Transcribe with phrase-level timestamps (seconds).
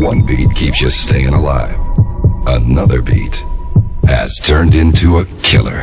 [0.00, 1.76] One beat keeps you staying alive.
[2.46, 3.44] Another beat
[4.04, 5.82] has turned into a killer.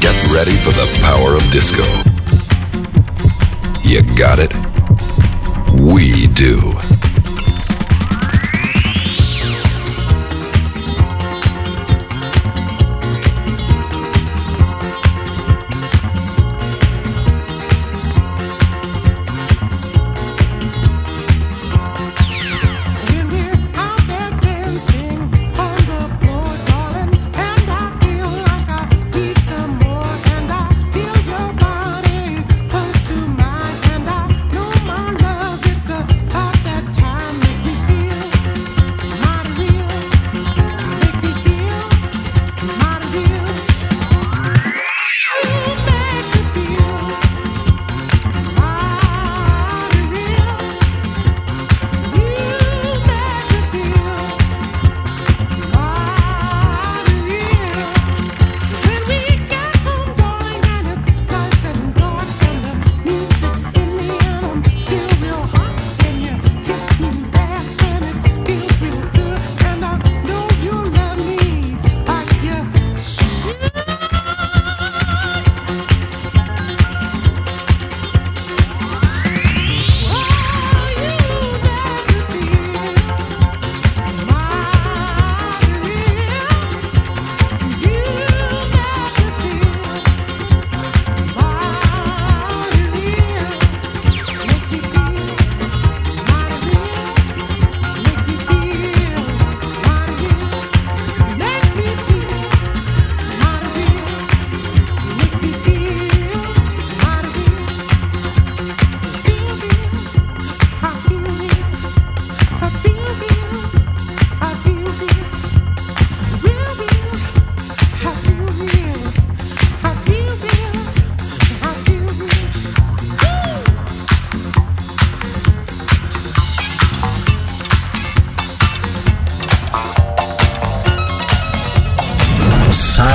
[0.00, 1.84] Get ready for the power of disco.
[3.82, 4.52] You got it?
[5.74, 6.83] We do.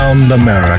[0.10, 0.79] around America.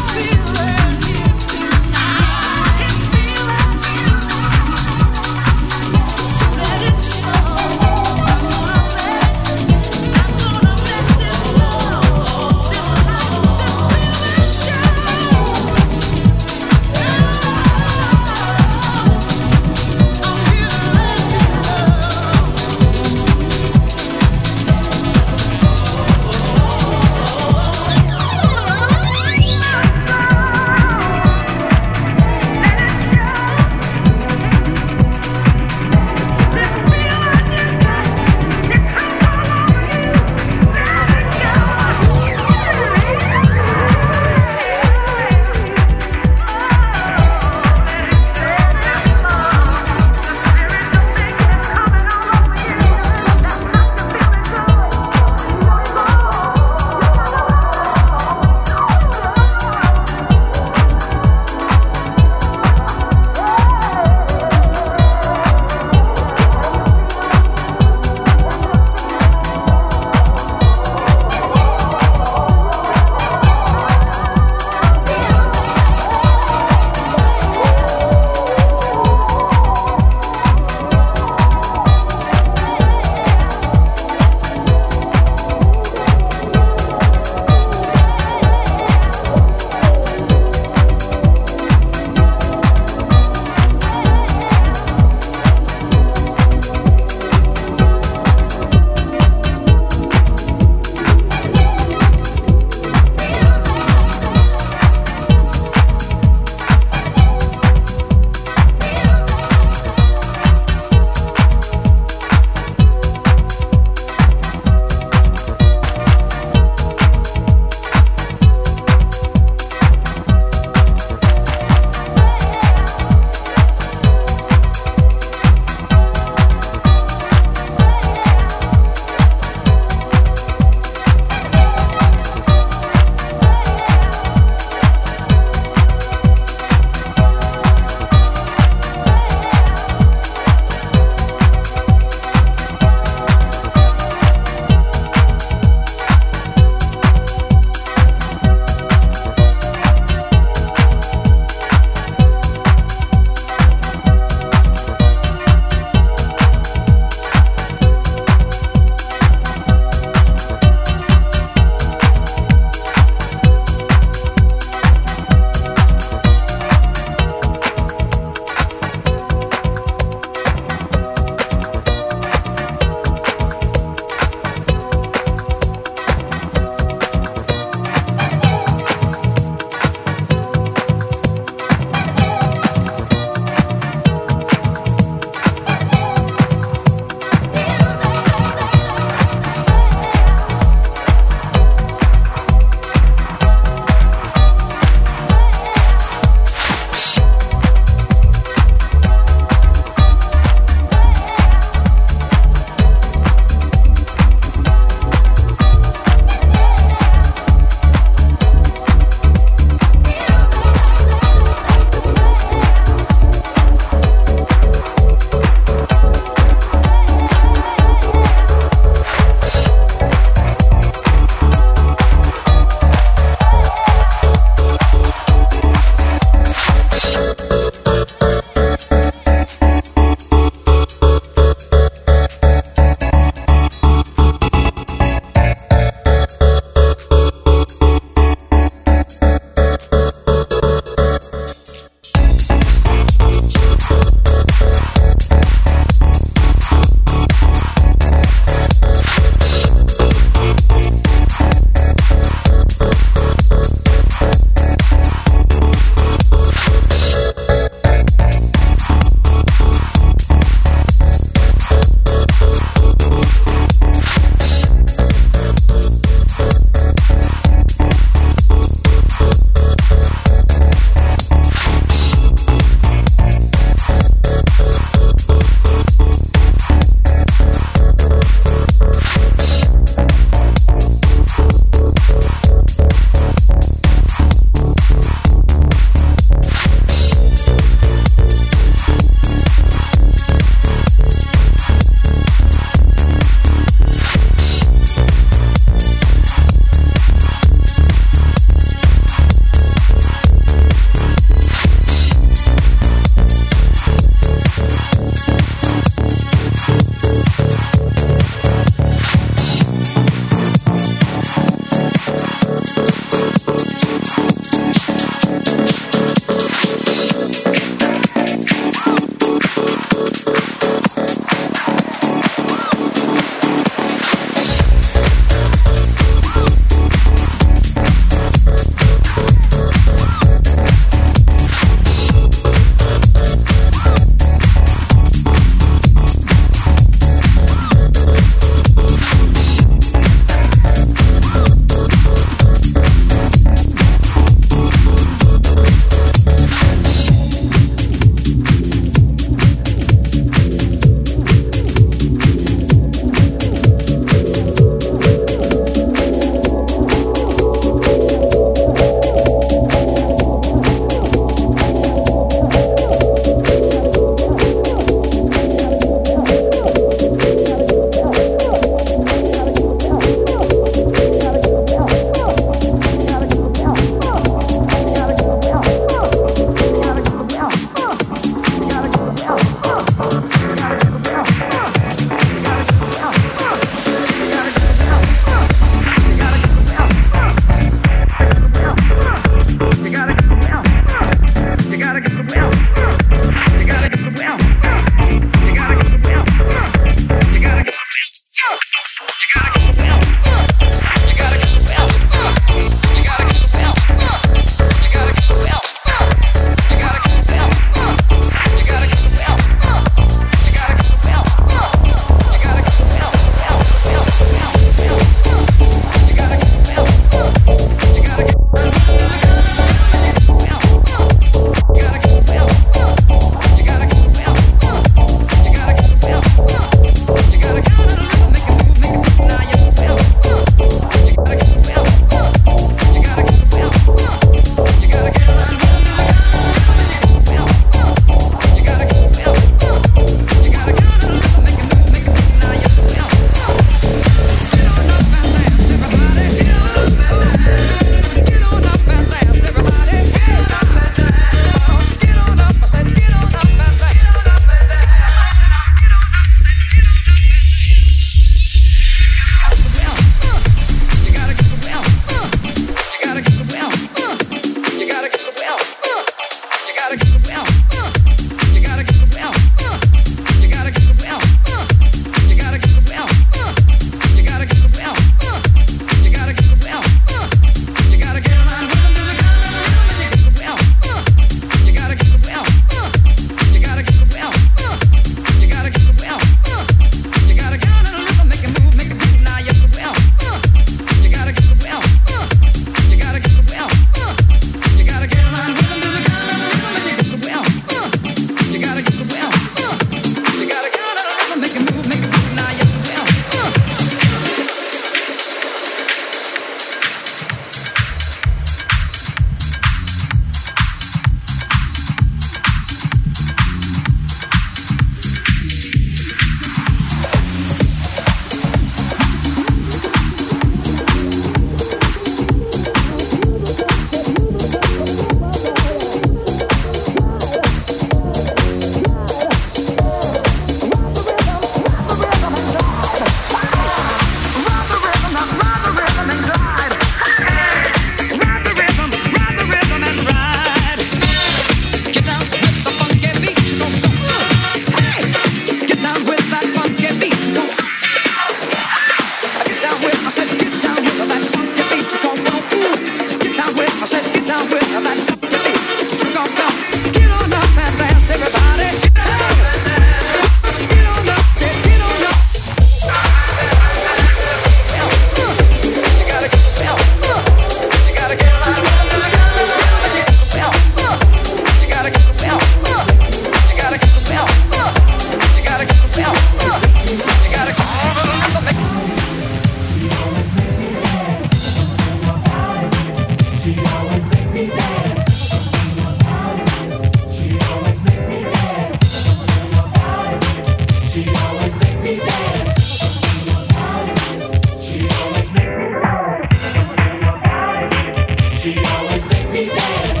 [599.33, 600.00] every day.